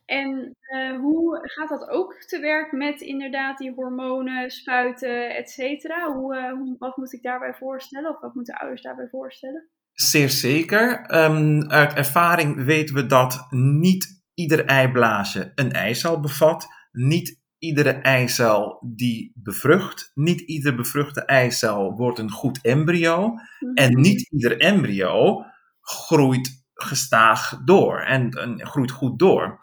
[0.05, 6.13] En uh, hoe gaat dat ook te werk met inderdaad die hormonen, spuiten, et cetera?
[6.13, 9.69] Hoe, uh, hoe, wat moet ik daarbij voorstellen of wat moeten ouders daarbij voorstellen?
[9.93, 11.15] Zeer zeker.
[11.15, 16.67] Um, uit ervaring weten we dat niet ieder eiblaasje een eicel bevat.
[16.93, 20.11] Niet iedere eicel die bevrucht.
[20.15, 23.29] Niet ieder bevruchte eicel wordt een goed embryo.
[23.29, 23.75] Mhm.
[23.75, 25.45] En niet ieder embryo
[25.81, 29.61] groeit gestaag door en, en groeit goed door.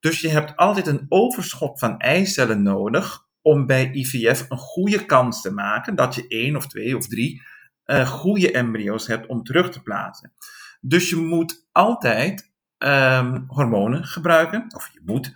[0.00, 5.40] Dus je hebt altijd een overschot van eicellen nodig om bij IVF een goede kans
[5.40, 7.42] te maken dat je één of twee of drie
[7.86, 10.32] uh, goede embryo's hebt om terug te plaatsen.
[10.80, 15.34] Dus je moet altijd um, hormonen gebruiken, of je moet.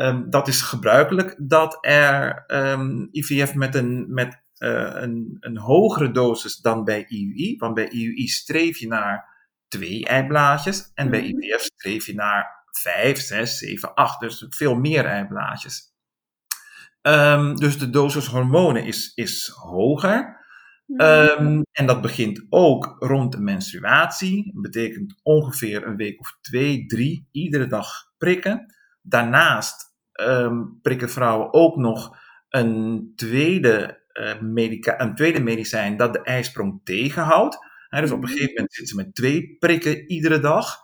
[0.00, 6.10] Um, dat is gebruikelijk dat er um, IVF met, een, met uh, een, een hogere
[6.10, 9.36] dosis dan bij IUI, want bij IUI streef je naar
[9.68, 15.04] twee eiblaadjes en bij IVF streef je naar vijf, zes, zeven, acht, dus veel meer
[15.04, 15.96] eiblaadjes.
[17.02, 20.36] Um, dus de dosis hormonen is, is hoger.
[20.86, 24.52] Um, en dat begint ook rond de menstruatie.
[24.52, 28.74] Dat betekent ongeveer een week of twee, drie, iedere dag prikken.
[29.02, 29.87] Daarnaast
[30.26, 32.16] um, prikken vrouwen ook nog
[32.48, 37.58] een tweede, uh, medica een tweede medicijn dat de ijsprong tegenhoudt.
[37.88, 40.76] He, dus op een gegeven moment zitten ze met twee prikken iedere dag.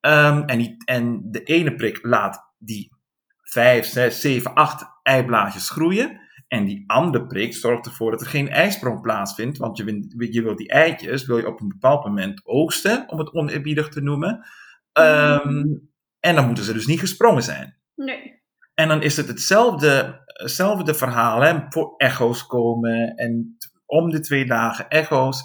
[0.00, 2.96] Um, en, die, en de ene prik laat die
[3.42, 6.20] 5, 6, 7, 8 eiblaadjes groeien.
[6.48, 9.58] En die andere prik zorgt ervoor dat er geen ijsprong plaatsvindt.
[9.58, 13.32] Want je, je wil die eitjes wil je op een bepaald moment oogsten, om het
[13.32, 14.46] oneerbiedig te noemen.
[14.92, 17.76] Um, en dan moeten ze dus niet gesprongen zijn.
[17.94, 18.37] Nee.
[18.78, 23.14] En dan is het hetzelfde, hetzelfde verhaal hè, voor echo's komen.
[23.14, 25.42] En om de twee dagen echo's.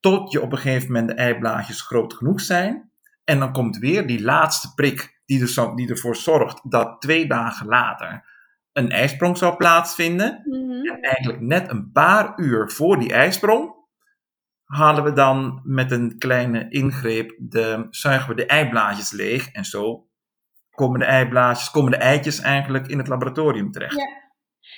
[0.00, 2.90] Tot je op een gegeven moment de eiblaadjes groot genoeg zijn.
[3.24, 7.66] En dan komt weer die laatste prik die, er, die ervoor zorgt dat twee dagen
[7.66, 8.24] later
[8.72, 10.42] een ijsprong zou plaatsvinden.
[10.44, 10.86] Mhm.
[10.86, 13.74] En eigenlijk net een paar uur voor die ijsprong
[14.64, 19.48] halen we dan met een kleine ingreep, de, zuigen we de eiblaadjes leeg.
[19.48, 20.06] En zo
[20.74, 23.96] komen de eiblaadjes, komen de eitjes eigenlijk in het laboratorium terecht.
[23.96, 24.20] Ja.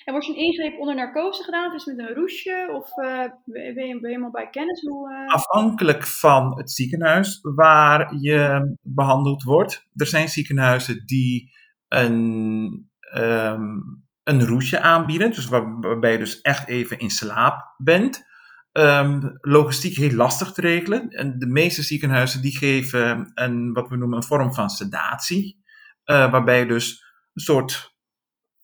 [0.04, 1.72] En wordt een ingreep onder narcose gedaan?
[1.72, 2.68] Het met een roesje?
[2.72, 4.80] Of uh, ben, je, ben je helemaal bij kennis?
[4.80, 5.34] Hoe, uh...
[5.34, 9.86] Afhankelijk van het ziekenhuis waar je behandeld wordt.
[9.94, 11.52] Er zijn ziekenhuizen die
[11.88, 15.30] een, um, een roesje aanbieden.
[15.30, 18.24] Dus waar, waarbij je dus echt even in slaap bent.
[18.72, 21.08] Um, logistiek heel lastig te regelen.
[21.08, 25.62] En de meeste ziekenhuizen die geven een, wat we noemen een vorm van sedatie.
[26.06, 27.94] Uh, waarbij je dus een soort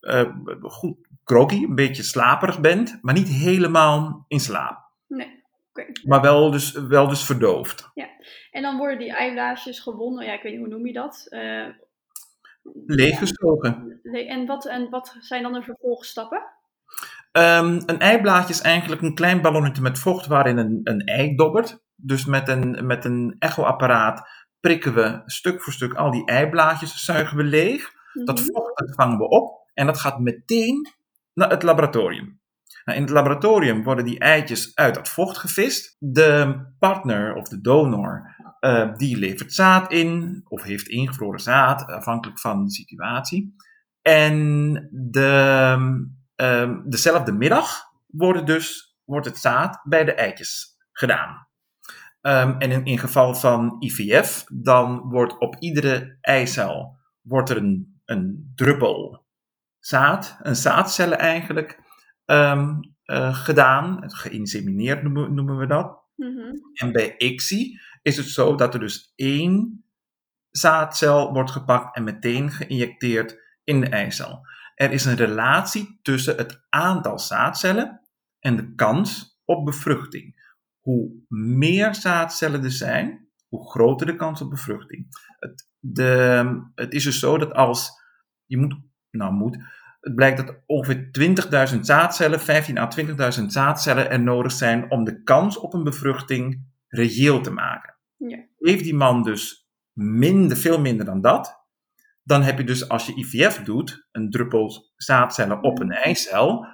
[0.00, 4.88] uh, goed groggy, een beetje slaperig bent, maar niet helemaal in slaap.
[5.07, 5.81] Nee, oké.
[5.81, 5.96] Okay.
[6.05, 7.90] Maar wel dus, wel dus verdoofd.
[7.94, 8.09] Ja,
[8.50, 11.26] en dan worden die eiblaasjes gewonnen, ja, ik weet niet, hoe noem je dat?
[11.31, 11.66] Uh,
[12.87, 14.00] Leeggezogen.
[14.03, 16.42] En wat, en wat zijn dan de vervolgstappen?
[17.33, 21.83] Um, een eiblaadje is eigenlijk een klein ballonnetje met vocht waarin een, een ei dobbert.
[21.94, 24.29] Dus met een, met een echoapparaat
[24.61, 27.92] prikken we stuk voor stuk al die eiblaadjes, zuigen we leeg.
[28.12, 28.25] -hmm.
[28.25, 30.88] Dat vocht dat vangen we op en dat gaat meteen
[31.35, 32.40] naar het laboratorium.
[32.85, 35.96] Nou, in het laboratorium worden die eitjes uit dat vocht gevist.
[35.99, 42.38] De partner of de donor uh, die levert zaad in of heeft ingevroren zaad, afhankelijk
[42.38, 43.55] van de situatie.
[44.03, 45.75] En de,
[46.37, 51.49] um, dezelfde middag wordt, dus, wordt het zaad bij de eitjes gedaan.
[52.22, 58.00] Um, en in, in geval van IVF, dan wordt op iedere eicel wordt er een,
[58.04, 59.26] een druppel
[59.78, 61.80] zaad, een zaadcellen eigenlijk,
[62.26, 64.02] um, uh, gedaan.
[64.06, 65.98] Geïnsemineerd noemen, noemen we dat.
[66.16, 66.61] Mm -hmm.
[66.72, 69.85] En bij ICSI is het zo dat er dus één
[70.50, 74.46] zaadcel wordt gepakt en meteen geïnjecteerd in de eicel.
[74.74, 78.00] Er is een relatie tussen het aantal zaadcellen
[78.38, 80.39] en de kans op bevruchting.
[80.80, 85.06] Hoe meer zaadcellen er zijn, hoe groter de kans op bevruchting.
[85.38, 87.90] Het, de, het is dus zo dat als
[88.44, 89.58] je moet, nou moet,
[90.00, 91.08] het blijkt dat ongeveer
[91.74, 92.88] 20.000 zaadcellen, 15 à
[93.40, 97.96] 20.000 zaadcellen er nodig zijn om de kans op een bevruchting reëel te maken.
[98.16, 98.46] Ja.
[98.58, 101.64] Heeft die man dus minder, veel minder dan dat,
[102.22, 106.66] dan heb je dus als je IVF doet, een druppel zaadcellen op een eicel,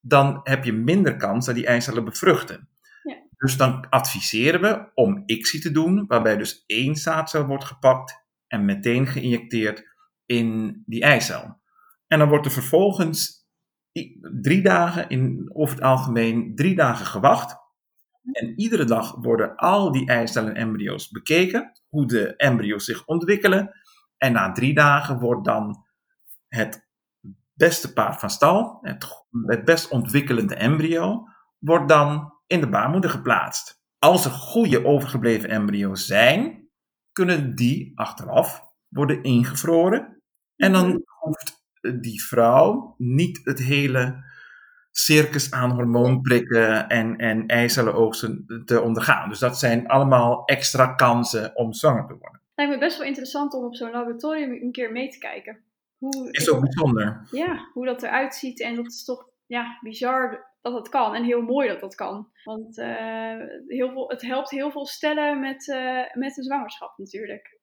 [0.00, 2.68] dan heb je minder kans dat die eicellen bevruchten.
[3.40, 8.64] Dus dan adviseren we om ICSI te doen, waarbij dus één zaadcel wordt gepakt en
[8.64, 9.84] meteen geïnjecteerd
[10.26, 11.60] in die eicel.
[12.06, 13.48] En dan wordt er vervolgens
[14.40, 17.56] drie dagen, in, over het algemeen drie dagen gewacht.
[18.32, 23.70] En iedere dag worden al die eicellen en embryo's bekeken, hoe de embryo's zich ontwikkelen.
[24.16, 25.84] En na drie dagen wordt dan
[26.48, 26.88] het
[27.54, 31.24] beste paard van stal, het, het best ontwikkelende embryo,
[31.58, 33.80] wordt dan in de baarmoeder geplaatst.
[33.98, 36.68] Als er goede overgebleven embryo's zijn,
[37.12, 40.22] kunnen die achteraf worden ingevroren
[40.56, 40.98] En dan mhm.
[41.18, 41.64] hoeft
[42.00, 44.24] die vrouw niet het hele
[44.90, 49.28] circus aan hormoonprikken en, en eicellenoogsten te ondergaan.
[49.28, 52.40] Dus dat zijn allemaal extra kansen om zwanger te worden.
[52.54, 55.64] Lijkt me best wel interessant om op zo'n laboratorium een keer mee te kijken.
[55.98, 57.28] Hoe, is ook bijzonder.
[57.30, 58.60] Ja, hoe dat eruit ziet.
[58.60, 61.14] En dat is toch ja, bizar dat dat kan.
[61.14, 62.30] En heel mooi dat dat kan.
[62.44, 63.34] Want uh,
[63.66, 67.58] heel veel, het helpt heel veel stellen met, uh, met een zwangerschap natuurlijk.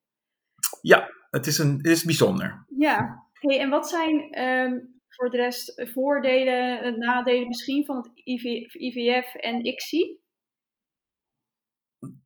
[0.80, 2.64] Ja, het is, een, het is bijzonder.
[2.76, 3.26] Ja.
[3.32, 9.34] Hey, en wat zijn um, voor de rest voordelen, nadelen misschien van het IV, IVF
[9.34, 10.20] en ICSI?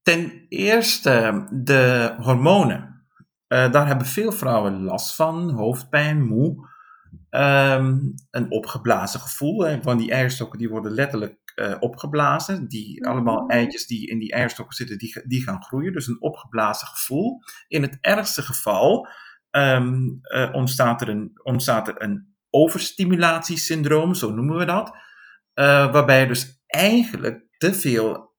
[0.02, 3.06] Ten eerste de hormonen.
[3.48, 6.70] Uh, daar hebben veel vrouwen last van, hoofdpijn, moe.
[7.34, 9.64] Um, een opgeblazen gevoel.
[9.64, 12.68] Hè, van die eierstokken die worden letterlijk uh, opgeblazen.
[12.68, 15.92] Die, mm Allemaal eitjes die in die eierstokken zitten, die, die gaan groeien.
[15.92, 17.38] Dus een opgeblazen gevoel.
[17.68, 19.08] In het ergste geval
[19.50, 24.88] um, uh, ontstaat, er een, ontstaat er een overstimulatiesyndroom, zo noemen we dat.
[24.88, 28.34] Uh, waarbij dus eigenlijk te veel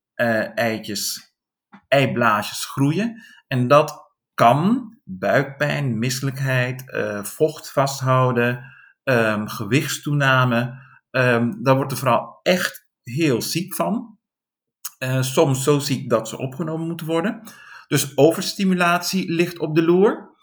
[0.55, 1.33] eitjes,
[1.87, 3.23] eiblaasjes groeien.
[3.47, 6.83] En dat kan buikpijn, misselijkheid,
[7.21, 8.72] vocht vasthouden,
[9.03, 10.81] um, gewichtstoename.
[11.11, 14.17] Um, daar wordt de vrouw echt heel ziek van.
[14.99, 17.41] Uh, soms zo ziek dat ze opgenomen moeten worden.
[17.87, 20.35] Dus overstimulatie ligt op de loer.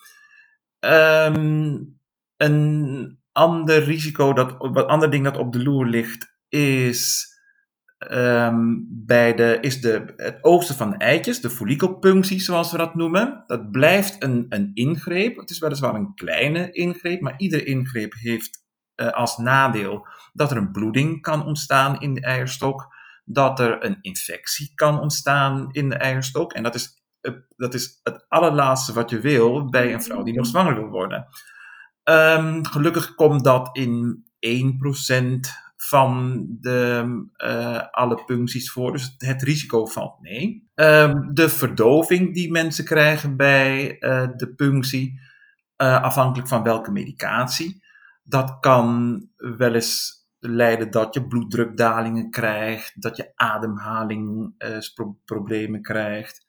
[0.81, 2.01] Um,
[2.37, 7.30] een ander risico, dat, wat ander ding dat op de loer ligt, is,
[8.09, 12.95] um, bij de, is de, het oogsten van de eitjes, de follikelpunctie zoals we dat
[12.95, 13.45] noemen.
[13.47, 15.37] Dat blijft een, een ingreep.
[15.37, 18.65] Het is weliswaar een kleine ingreep, maar iedere ingreep heeft
[18.97, 23.99] uh, als nadeel dat er een bloeding kan ontstaan in de eierstok, dat er een
[24.01, 26.53] infectie kan ontstaan in de eierstok.
[26.53, 27.03] En dat is,
[27.57, 31.27] dat is het allerlaatste wat je wil bij een vrouw die nog zwanger wil worden.
[32.05, 37.05] Um, gelukkig komt dat in 1% van de,
[37.37, 38.93] uh, alle puncties voor.
[38.93, 40.69] Dus het risico valt mee.
[40.75, 45.21] Um, de verdoving die mensen krijgen bij uh, de punctie,
[45.77, 47.85] uh, afhankelijk van welke medicatie,
[48.23, 56.47] dat kan wel eens leiden dat je bloeddrukdalingen krijgt, dat je ademhalingsproblemen krijgt.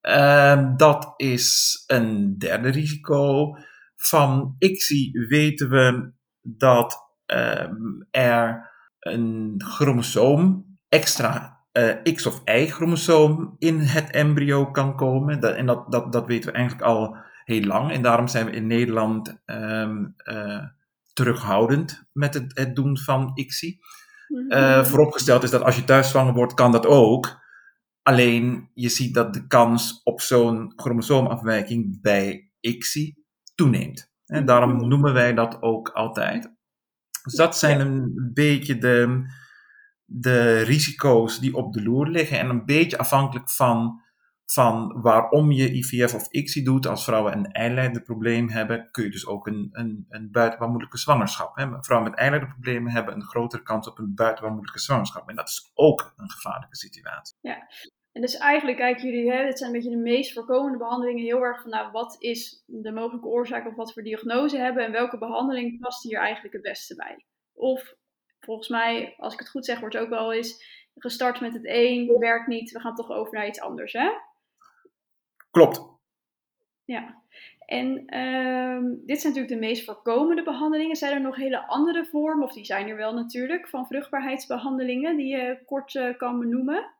[0.00, 3.56] Ehm, dat is een derde risico.
[3.96, 6.12] Van ICSI weten we
[6.42, 7.05] dat Ehm,
[8.10, 15.40] er een chromosoom, extra uh, X of Y-chromosoom in het embryo kan komen.
[15.40, 17.90] Dat, en dat, dat, dat weten we eigenlijk al heel lang.
[17.90, 20.64] En daarom zijn we in Nederland um, uh,
[21.12, 23.78] terughoudend met het, het, doen van ICSI.
[24.48, 27.44] Uh, vooropgesteld is dat als je thuis zwanger wordt, kan dat ook.
[28.02, 33.16] Alleen je ziet dat de kans op zo'n chromosoomafwijking bij ICSI
[33.54, 34.14] toeneemt.
[34.26, 36.55] En daarom noemen wij dat ook altijd.
[37.26, 39.26] Dus dat zijn een beetje de,
[40.04, 42.38] de risico's die op de loer liggen.
[42.38, 44.02] En een beetje afhankelijk van,
[44.44, 46.86] van waarom je IVF of ICSI doet.
[46.86, 51.56] Als vrouwen een eileiderprobleem hebben, kun je dus ook een, een, een zwangerschap.
[51.56, 51.66] Hè.
[51.80, 55.28] Vrouwen met eileiderproblemen hebben een grotere kans op een buitenbaarmoedelijke zwangerschap.
[55.28, 57.36] En dat is ook een gevaarlijke situatie.
[57.40, 57.66] Ja,
[58.16, 61.42] en dus eigenlijk kijken jullie, hè, dit zijn een beetje de meest voorkomende behandelingen, heel
[61.42, 65.18] erg van nou, wat is de mogelijke oorzaak of wat voor diagnose hebben en welke
[65.18, 67.24] behandeling past hier eigenlijk het beste bij.
[67.52, 67.94] Of
[68.40, 72.18] volgens mij, als ik het goed zeg, wordt ook wel eens gestart met het een,
[72.18, 74.10] werkt niet, we gaan toch over naar iets anders, hè?
[75.50, 75.82] Klopt.
[76.84, 77.22] Ja.
[77.66, 80.96] En um, dit zijn natuurlijk de meest voorkomende behandelingen.
[80.96, 85.36] Zijn er nog hele andere vormen, of die zijn er wel natuurlijk, van vruchtbaarheidsbehandelingen die
[85.36, 86.94] je kort uh, kan benoemen?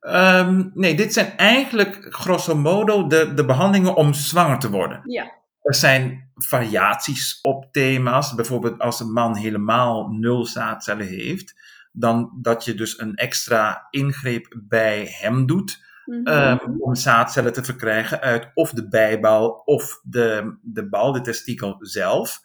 [0.00, 5.00] Um, nee, dit zijn eigenlijk grosso modo de, de behandelingen om zwanger te worden.
[5.04, 5.32] Ja.
[5.62, 8.34] Er zijn variaties op thema's.
[8.34, 11.54] Bijvoorbeeld als een man helemaal nul zaadcellen heeft,
[11.92, 15.88] dan dat je dus een extra ingreep bij hem doet.
[16.04, 16.76] Mm -hmm.
[16.78, 22.40] om zaadcellen te verkrijgen uit of de bijbal of de, de bal, de testikel zelf.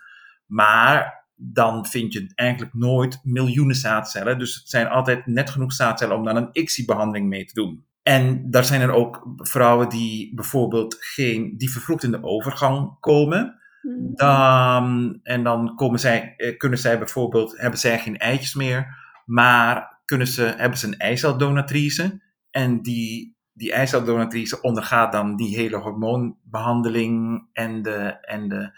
[0.45, 4.39] Maar dan vind je eigenlijk nooit miljoenen zaadcellen.
[4.39, 7.85] Dus het zijn altijd net genoeg zaadcellen om dan een ICSI-behandeling mee te doen.
[8.03, 13.59] En daar zijn er ook vrouwen die bijvoorbeeld geen, die vervroegd in de overgang komen.
[13.81, 14.13] Mhm.
[14.13, 20.01] Dan, en dan komen zij, eh, kunnen zij bijvoorbeeld, hebben zij geen eitjes meer, maar
[20.05, 22.21] kunnen ze, hebben ze een eiceldonatrice.
[22.49, 28.71] En die die eiceldonatrice ondergaat dan die hele hormoonbehandeling en de, en de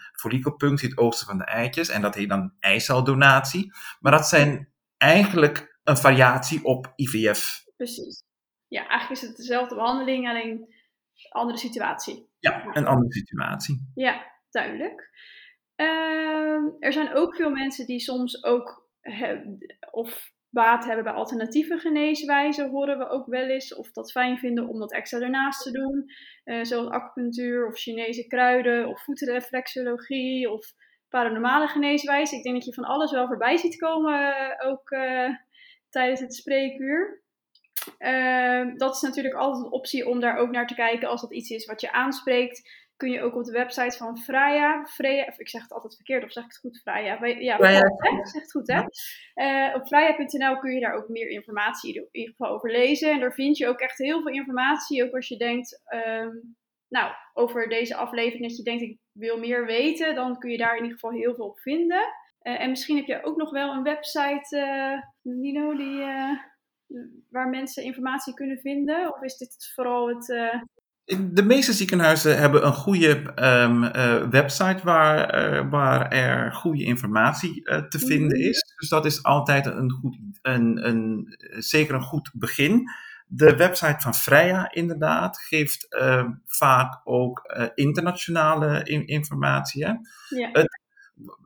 [0.80, 1.88] het oosten van de eitjes.
[1.88, 3.72] En dat heet dan eiceldonatie.
[4.00, 7.64] Maar dat zijn eigenlijk een variatie op IVF.
[7.76, 8.22] Precies.
[8.68, 12.28] Ja, eigenlijk is het dezelfde behandeling, alleen een andere situatie.
[12.38, 13.90] Ja, een andere situatie.
[13.94, 15.10] Ja, duidelijk.
[15.74, 18.88] Ehm, er zijn ook veel mensen die soms ook
[19.90, 23.74] of baat hebben bij alternatieve geneeswijzen, horen we ook wel eens.
[23.74, 26.04] Of dat fijn vinden om dat extra ernaast te doen.
[26.44, 30.72] Uh, zoals acupunctuur of Chinese kruiden of voetreflexologie of
[31.08, 32.36] paranormale geneeswijze.
[32.36, 35.28] Ik denk dat je van alles wel voorbij ziet komen, eh, ook uh,
[35.90, 37.22] tijdens het spreekuur.
[38.76, 41.50] Dat is natuurlijk altijd een optie om daar ook naar te kijken als dat iets
[41.50, 45.62] is wat je aanspreekt kun je ook op de website van Freya, Freya ik zeg
[45.62, 47.26] het altijd verkeerd, of zeg ik het goed, Freya?
[47.38, 47.84] Ja, Freya.
[48.18, 48.82] ik zeg het goed, hè?
[49.34, 53.10] Uh, op freya.nl kun je daar ook meer informatie in ieder geval over lezen.
[53.10, 56.28] En daar vind je ook echt heel veel informatie, ook als je denkt, uh,
[56.88, 60.76] nou, over deze aflevering, dat je denkt, ik wil meer weten, dan kun je daar
[60.76, 62.06] in ieder geval heel veel op vinden.
[62.42, 66.04] Uh, en misschien heb je ook nog wel een website, uh, Nino, die,
[67.30, 69.14] waar mensen informatie kunnen vinden?
[69.14, 70.34] Of is dit vooral het
[71.16, 77.68] de meeste ziekenhuizen hebben een goede um, uh, website waar, uh, waar er goede informatie
[77.70, 78.48] uh, te vinden mhm.
[78.48, 78.74] is.
[78.76, 82.90] Dus dat is altijd een goed, een, een, zeker een goed begin.
[83.26, 85.86] De website van Freya inderdaad geeft
[86.46, 87.42] vaak ook
[87.74, 89.84] internationale in, informatie.
[89.84, 89.92] Hè?
[90.28, 90.48] Ja.
[90.52, 90.80] Het,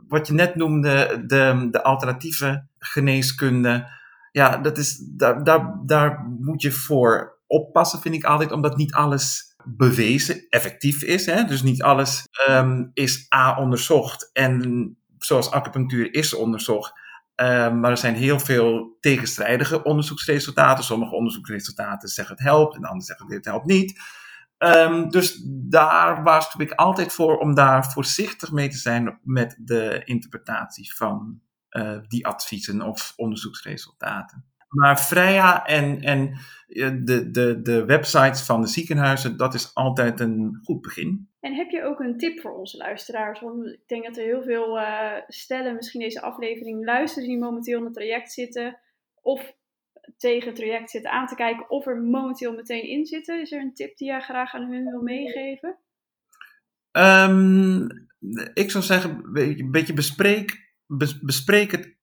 [0.08, 3.88] wat je net noemde, de, de alternatieve geneeskunde.
[4.32, 8.94] Ja, dat is, daar, daar, daar moet je voor oppassen, vind ik altijd, omdat niet
[8.94, 11.26] alles bewezen effectief is.
[11.26, 11.44] Hè?
[11.44, 17.00] Dus niet alles um, is A onderzocht en zoals acupunctuur is onderzocht.
[17.36, 20.84] Um, maar er zijn heel veel tegenstrijdige onderzoeksresultaten.
[20.84, 24.00] Sommige onderzoeksresultaten zeggen het helpt en anderen zeggen het helpt niet.
[24.58, 30.02] Um, dus daar waarschuw ik altijd voor om daar voorzichtig mee te zijn met de
[30.04, 31.40] interpretatie van
[31.70, 34.44] uh, die adviezen of onderzoeksresultaten.
[34.72, 36.38] Maar Freya en, en
[37.04, 41.28] de, de, de websites van de ziekenhuizen, dat is altijd een goed begin.
[41.40, 43.40] En heb je ook een tip voor onze luisteraars?
[43.40, 47.78] Want ik denk dat er heel veel uh, stellen misschien deze aflevering luisteren die momenteel
[47.78, 48.78] in het traject zitten.
[49.22, 49.54] Of
[50.16, 53.40] tegen het traject zitten aan te kijken of er momenteel meteen in zitten.
[53.40, 55.76] Is er een tip die jij graag aan hun wil meegeven?
[56.92, 57.86] Um,
[58.54, 60.74] ik zou zeggen, een beetje bespreek,
[61.20, 61.96] bespreek het,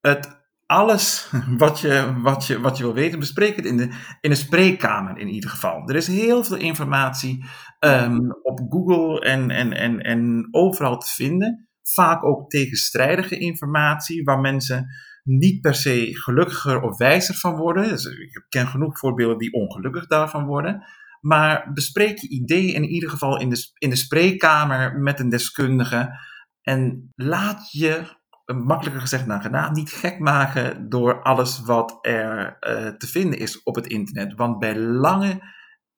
[0.00, 0.37] het
[0.68, 1.30] alles
[1.64, 3.88] wat je, wat, je, wat je wil weten, bespreek het in de,
[4.20, 5.88] in de spreekkamer in ieder geval.
[5.88, 7.44] Er is heel veel informatie
[7.80, 11.68] um, op Google en, en, en, en overal te vinden.
[11.82, 14.86] Vaak ook tegenstrijdige informatie, waar mensen
[15.22, 17.88] niet per se gelukkiger of wijzer van worden.
[17.88, 20.84] Dus ik ken genoeg voorbeelden die ongelukkig daarvan worden.
[21.20, 26.18] Maar bespreek je ideeën in ieder geval in de, in de spreekkamer met een deskundige.
[26.62, 28.16] En laat je
[28.54, 33.62] makkelijker gezegd dan gedaan, niet gek maken door alles wat er uh, te vinden is
[33.62, 34.34] op het internet.
[34.34, 35.40] Want bij lange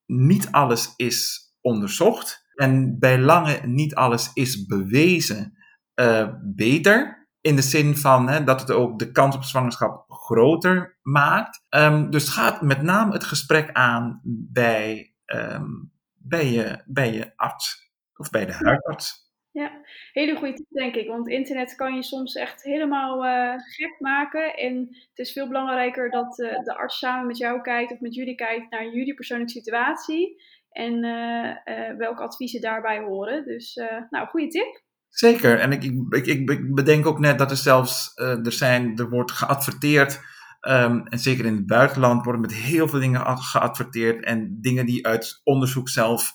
[0.07, 5.59] niet alles is onderzocht en bij lange niet alles is bewezen
[5.95, 7.29] uh, beter.
[7.41, 11.65] In de zin van hè, dat het ook de kans op zwangerschap groter maakt.
[11.69, 17.93] Um, dus gaat met name het gesprek aan bij, um, bij, je, bij je arts
[18.15, 19.30] of bij de huisarts.
[19.61, 19.81] Ja,
[20.13, 21.09] hele goede tip denk ik.
[21.09, 24.57] Want internet kan je soms echt helemaal uh, gek maken.
[24.57, 28.15] En het is veel belangrijker dat uh, de arts samen met jou kijkt of met
[28.15, 30.43] jullie kijkt naar jullie persoonlijke situatie.
[30.71, 33.45] En uh, welke adviezen daarbij horen.
[33.45, 33.81] Dus
[34.11, 34.83] nou, goede tip.
[35.09, 35.59] Zeker.
[35.59, 39.33] En ik, ik, ik, ik bedenk ook net dat er zelfs, er, zijn, er wordt
[39.33, 40.21] geadverteerd.
[40.69, 44.25] Um, en zeker in het buitenland worden met heel veel dingen geadverteerd.
[44.25, 46.33] En dingen die uit onderzoek zelf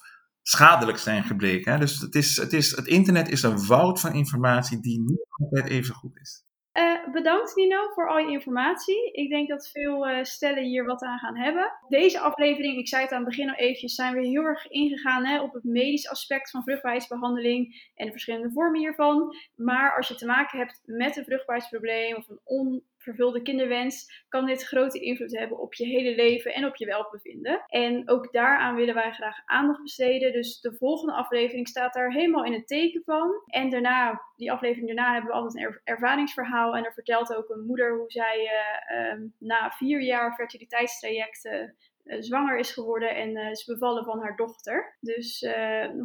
[0.47, 1.71] schadelijk zijn gebleken.
[1.71, 1.79] Hè?
[1.79, 5.67] Dus het, is, het, is, het internet is een woud van informatie die niet altijd
[5.67, 6.43] even goed is.
[6.77, 9.11] Uh, bedankt Nino voor al je informatie.
[9.11, 11.71] Ik denk dat veel uh, stellen hier wat aan gaan hebben.
[11.87, 15.25] Deze aflevering, ik zei het aan het begin al eventjes, zijn we heel erg ingegaan
[15.25, 19.35] hè, op het medisch aspect van vruchtbaarheidsbehandeling en de verschillende vormen hiervan.
[19.55, 24.45] Maar als je te maken hebt met een vruchtbaarheidsprobleem of een on vervulde kinderwens, kan
[24.45, 27.63] dit grote invloed hebben op je hele leven en op je welbevinden.
[27.67, 30.33] En ook daaraan willen wij graag aandacht besteden.
[30.33, 33.31] Dus de volgende aflevering staat daar helemaal in het teken van.
[33.45, 36.75] En daarna, die aflevering daarna, hebben we altijd een ervaringsverhaal.
[36.75, 38.49] En er vertelt ook een moeder hoe zij
[38.91, 44.19] uh, um, na vier jaar fertiliteitstrajecten uh, zwanger is geworden en uh, is bevallen van
[44.19, 44.97] haar dochter.
[44.99, 45.41] Dus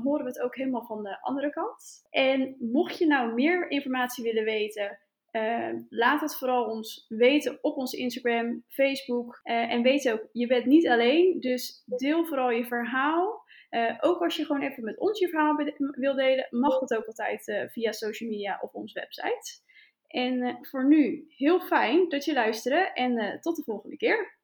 [0.02, 2.02] horen we het ook helemaal van de andere kant.
[2.10, 4.98] En mocht je nou meer informatie willen weten
[5.32, 9.40] uh, laat het vooral ons weten op onze Instagram, Facebook.
[9.44, 11.40] Uh, en weet ook, je bent niet alleen.
[11.40, 13.48] Dus deel vooral je verhaal.
[13.70, 17.06] Uh, ook als je gewoon even met ons je verhaal wil delen, mag dat ook
[17.06, 19.60] altijd via social media of onze website.
[20.06, 24.38] En voor nu heel fijn dat je luisterde en tot de volgende keer.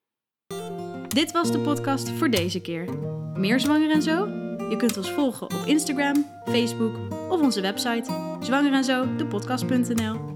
[1.09, 2.99] Dit was de podcast voor deze keer.
[3.34, 4.26] Meer zwanger en zo?
[4.68, 6.14] Je kunt ons volgen op Instagram,
[6.45, 10.36] Facebook of onze website zwanger